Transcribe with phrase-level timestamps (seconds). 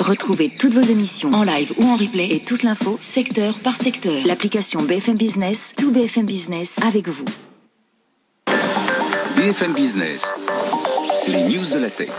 [0.00, 4.24] Retrouvez toutes vos émissions en live ou en replay et toute l'info secteur par secteur.
[4.24, 7.24] L'application BFM Business, tout BFM Business avec vous.
[9.36, 10.24] BFM Business,
[11.28, 12.10] les news de la tech.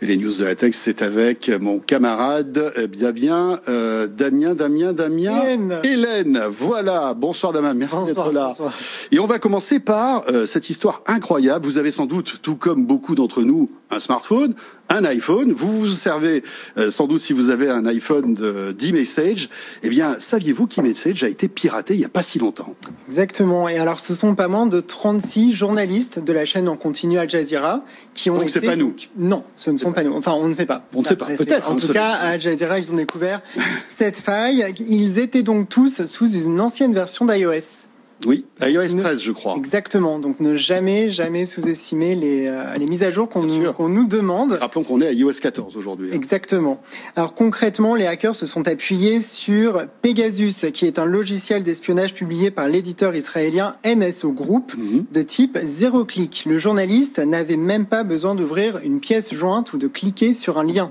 [0.00, 4.54] Et les news de la tech, c'est avec mon camarade, eh bien bien, euh, Damien,
[4.54, 5.80] Damien, Damien, Hélène.
[5.82, 6.40] Hélène.
[6.56, 7.14] Voilà.
[7.14, 8.46] Bonsoir Damien, merci d'être là.
[8.48, 8.72] bonsoir.
[9.10, 11.64] Et on va commencer par euh, cette histoire incroyable.
[11.64, 14.54] Vous avez sans doute, tout comme beaucoup d'entre nous, un smartphone,
[14.88, 15.52] un iPhone.
[15.52, 16.44] Vous vous servez
[16.76, 19.48] euh, sans doute si vous avez un iPhone de- d'e-message.
[19.82, 22.76] Eh bien, saviez-vous qu'e-message a été piraté il n'y a pas si longtemps?
[23.08, 23.68] Exactement.
[23.68, 27.28] Et alors, ce sont pas moins de 36 journalistes de la chaîne en continu Al
[27.28, 27.82] Jazeera
[28.14, 28.52] qui ont Donc, été.
[28.52, 28.94] c'est pas nous.
[29.18, 30.82] Non, ce ne sont Enfin, on ne sait pas.
[30.94, 31.26] On ne sait pas.
[31.26, 33.40] Peut-être, En tout cas, à Al Jazeera, ils ont découvert
[33.88, 34.74] cette faille.
[34.88, 37.87] Ils étaient donc tous sous une ancienne version d'iOS.
[38.26, 39.54] Oui, iOS Ne- 13, je crois.
[39.56, 40.18] Exactement.
[40.18, 44.06] Donc, ne jamais, jamais sous-estimer les, euh, les mises à jour qu'on nous, qu'on nous
[44.08, 44.52] demande.
[44.52, 46.08] Rappelons qu'on est à iOS 14 aujourd'hui.
[46.10, 46.14] hein.
[46.16, 46.80] Exactement.
[47.16, 52.50] Alors concrètement, les hackers se sont appuyés sur Pegasus, qui est un logiciel d'espionnage publié
[52.50, 55.04] par l'éditeur israélien NSO Group Mhm.
[55.12, 56.42] de type zéro clic.
[56.46, 60.64] Le journaliste n'avait même pas besoin d'ouvrir une pièce jointe ou de cliquer sur un
[60.64, 60.90] lien.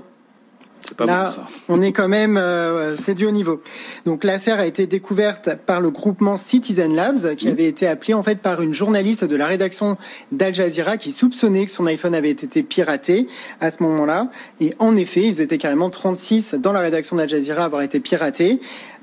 [0.80, 1.48] C'est pas Là, bon ça.
[1.68, 3.60] on est quand même, euh, c'est du haut niveau.
[4.04, 7.52] Donc l'affaire a été découverte par le groupement Citizen Labs, qui Mhm.
[7.52, 9.96] avait été appelé en fait par une journaliste de la rédaction
[10.32, 13.28] d'Al Jazeera qui soupçonnait que son iPhone avait été piraté
[13.60, 14.28] à ce moment-là.
[14.60, 18.00] Et en effet, ils étaient carrément 36 dans la rédaction d'Al Jazeera à avoir été
[18.00, 18.60] piratés.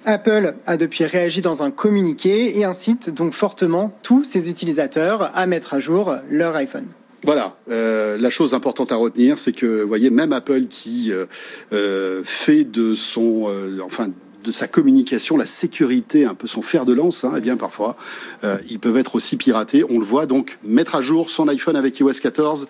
[0.08, 5.48] Apple a depuis réagi dans un communiqué et incite donc fortement tous ses utilisateurs à
[5.48, 6.86] mettre à jour leur iPhone.
[7.26, 11.26] Voilà, euh, la chose importante à retenir, c'est que, voyez, même Apple qui euh,
[11.74, 13.50] euh, fait de son,
[13.84, 14.10] enfin,
[14.46, 17.98] de sa communication, la sécurité, un peu son fer de lance, hein, eh bien parfois,
[18.44, 19.84] euh, ils peuvent être aussi piratés.
[19.90, 22.68] On le voit donc, mettre à jour son iPhone avec iOS 14,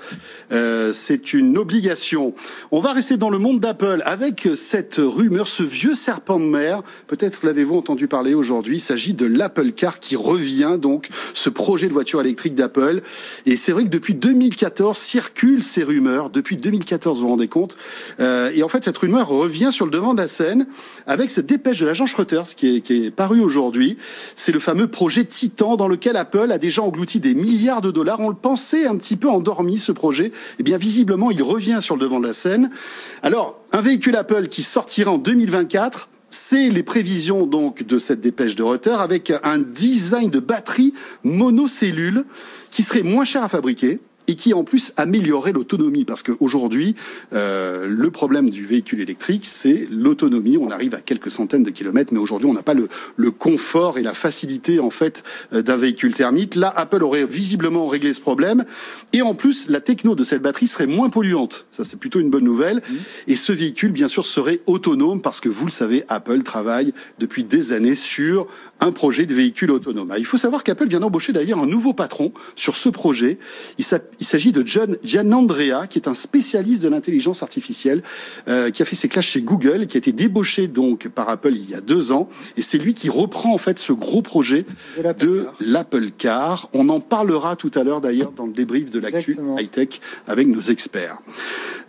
[0.51, 2.33] euh, c'est une obligation.
[2.71, 6.81] On va rester dans le monde d'Apple avec cette rumeur, ce vieux serpent de mer.
[7.07, 8.77] Peut-être l'avez-vous entendu parler aujourd'hui.
[8.77, 13.01] Il s'agit de l'Apple Car qui revient, donc ce projet de voiture électrique d'Apple.
[13.45, 16.29] Et c'est vrai que depuis 2014 circulent ces rumeurs.
[16.29, 17.77] Depuis 2014, vous vous rendez compte.
[18.19, 20.67] Euh, et en fait, cette rumeur revient sur le devant de la scène
[21.07, 23.97] avec cette dépêche de l'agence Reuters qui est, qui est parue aujourd'hui.
[24.35, 28.19] C'est le fameux projet Titan dans lequel Apple a déjà englouti des milliards de dollars.
[28.19, 30.31] On le pensait un petit peu endormi, ce projet.
[30.59, 32.69] Eh bien, visiblement, il revient sur le devant de la scène.
[33.23, 36.09] Alors, un véhicule Apple qui sortira en 2024.
[36.29, 40.93] C'est les prévisions donc de cette dépêche de Reuters avec un design de batterie
[41.23, 42.25] monocellule
[42.69, 46.05] qui serait moins cher à fabriquer et qui en plus améliorerait l'autonomie.
[46.05, 46.95] Parce qu'aujourd'hui
[47.33, 50.57] euh, le problème du véhicule électrique c'est l'autonomie.
[50.57, 53.97] On arrive à quelques centaines de kilomètres mais aujourd'hui on n'a pas le, le confort
[53.97, 56.55] et la facilité en fait euh, d'un véhicule thermique.
[56.55, 58.65] Là Apple aurait visiblement réglé ce problème.
[59.13, 61.67] Et en plus la techno de cette batterie serait moins polluante.
[61.71, 62.81] Ça c'est plutôt une bonne nouvelle.
[63.27, 67.43] Et ce véhicule bien sûr serait autonome parce que vous le savez Apple travaille depuis
[67.43, 68.47] des années sur
[68.79, 70.13] un projet de véhicule autonome.
[70.17, 73.37] Il faut savoir qu'Apple vient d'embaucher d'ailleurs un nouveau patron sur ce projet.
[73.77, 73.85] Il
[74.19, 78.01] il s'agit de John Gianandrea, qui est un spécialiste de l'intelligence artificielle,
[78.47, 81.53] euh, qui a fait ses classes chez Google, qui a été débauché donc par Apple
[81.53, 84.65] il y a deux ans, et c'est lui qui reprend en fait ce gros projet
[85.19, 86.69] De l'Apple Car.
[86.73, 89.57] On en parlera tout à l'heure d'ailleurs dans le débrief de l'actu Exactement.
[89.57, 91.19] high tech avec nos experts.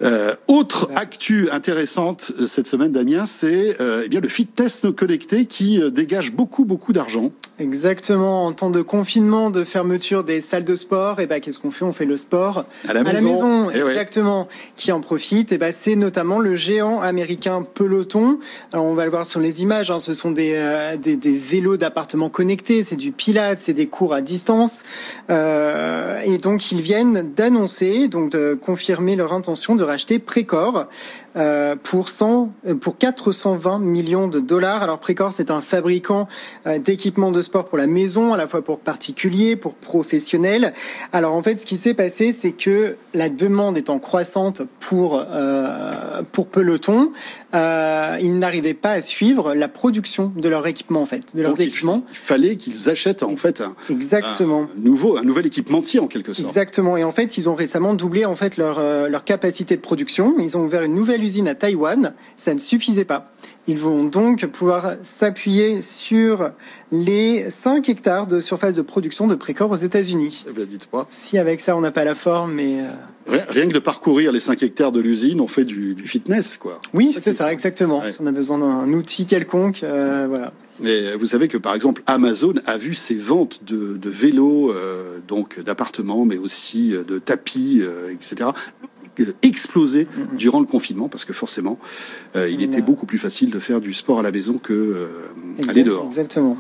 [0.03, 5.47] Euh, autre actu intéressante euh, cette semaine, Damien, c'est euh, eh bien le fitness connecté
[5.47, 7.32] qui dégage beaucoup beaucoup d'argent.
[7.59, 8.44] Exactement.
[8.47, 11.84] En temps de confinement, de fermeture des salles de sport, et ben qu'est-ce qu'on fait?
[11.84, 13.71] On fait le sport À la maison.
[13.71, 14.47] Eh exactement.
[14.77, 15.53] Qui en profite?
[15.53, 18.41] Et ben c'est notamment le géant américain Peloton.
[18.72, 19.91] Alors on va le voir sur les images.
[19.91, 22.83] hein, ce sont des, euh, des des vélos d'appartement connectés.
[22.83, 24.84] C'est du Pilates, c'est des cours à distance.
[25.31, 30.87] Euh, et donc ils viennent d'annoncer, donc de confirmer leur intention de racheter Précor
[31.37, 34.83] euh, pour 100, euh, pour 420 millions de dollars.
[34.83, 36.28] Alors Précor, c'est un fabricant
[36.67, 40.74] d'équipements de sport pour la maison, à la fois pour particuliers, pour professionnels.
[41.12, 46.22] Alors en fait, ce qui s'est passé, c'est que la demande étant croissante pour euh,
[46.32, 47.12] pour Peloton,
[47.54, 51.52] euh, ils n'arrivaient pas à suivre la production de leur équipement en fait, de leurs
[51.52, 52.02] Donc, il- équipements.
[52.10, 54.62] Il fallait qu'ils achètent en fait un, Exactement.
[54.62, 56.49] un nouveau, un nouvel équipementier en quelque sorte.
[56.49, 56.96] Exactement.
[56.96, 60.34] Et en fait, ils ont récemment doublé en fait leur euh, leur capacité de production.
[60.38, 62.14] Ils ont ouvert une nouvelle usine à Taïwan.
[62.37, 63.32] Ça ne suffisait pas.
[63.68, 66.50] Ils vont donc pouvoir s'appuyer sur
[66.92, 70.44] les 5 hectares de surface de production de Précor aux États-Unis.
[70.48, 71.04] Eh bien, dites-moi.
[71.08, 72.84] Si avec ça on n'a pas la forme, mais euh,
[73.28, 76.56] Rien, rien que de parcourir les 5 hectares de l'usine, on fait du, du fitness,
[76.58, 76.80] quoi.
[76.94, 78.00] oui, c'est ça, exactement.
[78.02, 78.12] Ouais.
[78.12, 80.52] Si on a besoin d'un outil quelconque, euh, voilà.
[80.78, 85.18] Mais vous savez que par exemple Amazon a vu ses ventes de, de vélos, euh,
[85.26, 88.50] donc d'appartements, mais aussi de tapis, euh, etc.
[89.42, 91.78] explosé durant le confinement parce que forcément,
[92.34, 95.68] euh, il était beaucoup plus facile de faire du sport à la maison que euh,
[95.68, 96.06] aller dehors.
[96.06, 96.58] Exactement.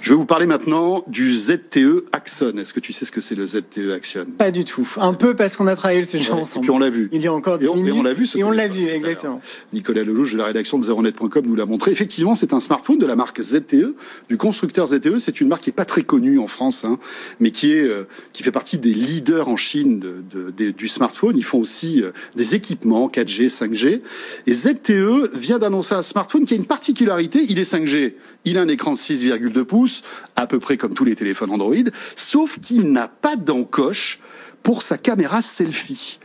[0.00, 2.54] Je vais vous parler maintenant du ZTE Axon.
[2.56, 4.24] Est-ce que tu sais ce que c'est le ZTE Axon?
[4.38, 4.88] Pas du tout.
[4.96, 6.64] Un peu parce qu'on a travaillé le sujet Ouais, ensemble.
[6.64, 7.10] Et puis on l'a vu.
[7.12, 7.94] Il y a encore 10 Et on- et minutes.
[7.98, 9.42] on l'a vu, ce Et on l'a vu, exactement.
[9.74, 11.90] Nicolas Lelouch de la rédaction de Zeronet.com nous l'a montré.
[11.90, 13.94] Effectivement, c'est un smartphone de la marque ZTE,
[14.30, 15.18] du constructeur ZTE.
[15.18, 16.98] C'est une marque qui est pas très connue en France, hein,
[17.38, 21.36] mais qui est euh, qui fait partie des leaders en Chine de, du smartphone.
[21.36, 24.00] Ils font aussi euh, des équipements 4G, 5G.
[24.46, 27.44] Et ZTE vient d'annoncer un smartphone qui a une particularité.
[27.50, 28.14] Il est 5G.
[28.46, 29.89] Il a un écran de 6,2 pouces,
[30.36, 31.74] à peu près comme tous les téléphones Android,
[32.16, 34.20] sauf qu'il n'a pas d'encoche
[34.62, 36.18] pour sa caméra selfie.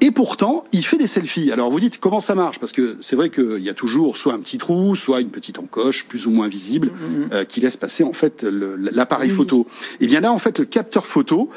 [0.00, 1.52] Et pourtant, il fait des selfies.
[1.52, 2.58] Alors vous dites comment ça marche?
[2.58, 5.58] Parce que c'est vrai qu'il y a toujours soit un petit trou, soit une petite
[5.58, 6.90] encoche plus ou moins visible
[7.32, 9.66] euh, qui laisse passer en fait l'appareil photo.
[10.00, 11.50] Et bien là, en fait, le capteur photo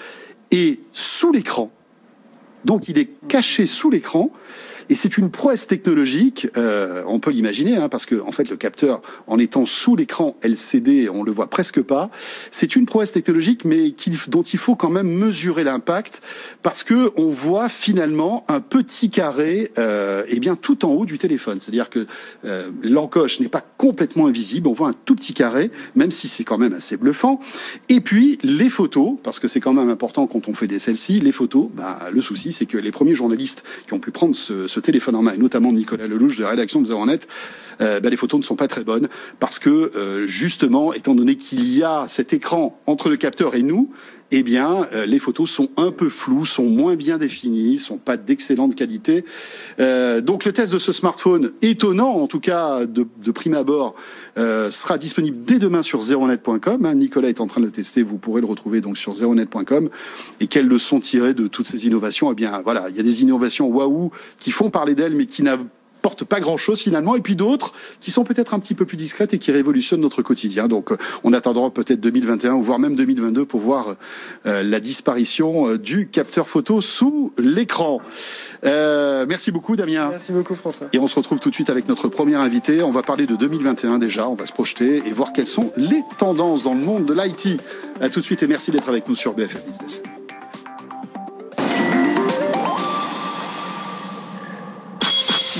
[0.51, 1.71] est sous l'écran.
[2.65, 4.31] Donc il est caché sous l'écran.
[4.89, 8.57] Et c'est une prouesse technologique, euh, on peut l'imaginer, hein, parce que en fait le
[8.57, 12.09] capteur, en étant sous l'écran LCD, on le voit presque pas.
[12.51, 13.93] C'est une prouesse technologique, mais
[14.27, 16.21] dont il faut quand même mesurer l'impact,
[16.61, 21.17] parce que on voit finalement un petit carré, euh, et bien tout en haut du
[21.17, 21.59] téléphone.
[21.59, 22.05] C'est-à-dire que
[22.45, 26.43] euh, l'encoche n'est pas complètement invisible, on voit un tout petit carré, même si c'est
[26.43, 27.39] quand même assez bluffant.
[27.89, 31.19] Et puis les photos, parce que c'est quand même important quand on fait des selfies,
[31.19, 34.72] les photos, bah, le souci c'est que les premiers journalistes qui ont pu prendre ce,
[34.73, 37.19] ce téléphone en main, et notamment Nicolas Lelouch de la rédaction de Zeronet,
[37.81, 39.07] euh, bah, les photos ne sont pas très bonnes
[39.39, 43.63] parce que euh, justement, étant donné qu'il y a cet écran entre le capteur et
[43.63, 43.91] nous,
[44.31, 48.17] eh bien, euh, les photos sont un peu floues, sont moins bien définies, sont pas
[48.17, 49.25] d'excellente qualité.
[49.79, 53.95] Euh, donc, le test de ce smartphone, étonnant en tout cas de, prime abord,
[54.37, 56.85] euh, sera disponible dès demain sur zeronet.com.
[56.85, 56.95] hein.
[56.95, 59.89] Nicolas est en train de le tester, vous pourrez le retrouver donc sur zeronet.com.
[60.39, 62.31] Et quelles leçons tirer de toutes ces innovations?
[62.31, 65.43] Eh bien, voilà, il y a des innovations waouh qui font parler d'elles, mais qui
[65.43, 65.65] n'avent
[66.03, 68.97] portent pas grand chose finalement, et puis d'autres qui sont peut-être un petit peu plus
[68.97, 70.67] discrètes et qui révolutionnent notre quotidien.
[70.67, 73.95] Donc euh, on attendra peut-être 2021 ou voire même 2022 pour voir
[74.45, 78.01] euh, la disparition euh, du capteur photo sous l'écran.
[78.65, 80.09] Euh, merci beaucoup Damien.
[80.09, 80.87] Merci beaucoup, François.
[80.93, 82.83] Et on se retrouve tout de suite avec notre premier invité.
[82.83, 84.27] On va parler de 2021 déjà.
[84.29, 87.61] On va se projeter et voir quelles sont les tendances dans le monde de l'IT.
[88.01, 90.03] À tout de suite et merci d'être avec nous sur BFM Business.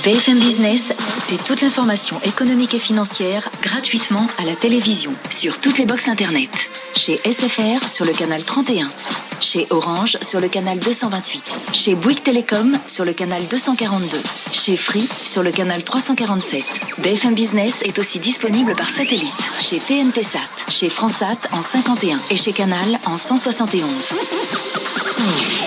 [0.04, 5.86] BFM Business, c'est toute l'information économique et financière gratuitement à la télévision, sur toutes les
[5.86, 6.50] boxes Internet.
[6.98, 8.92] Chez SFR sur le canal 31.
[9.40, 11.54] Chez Orange sur le canal 228.
[11.72, 14.18] Chez Bouygues Télécom sur le canal 242.
[14.52, 16.66] Chez Free sur le canal 347.
[16.98, 19.32] BFM Business est aussi disponible par satellite.
[19.62, 20.40] Chez TNT Sat,
[20.70, 23.88] chez Fransat en 51 et chez Canal en 171.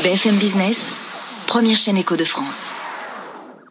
[0.03, 0.93] BFM Business,
[1.47, 2.75] première chaîne éco de France.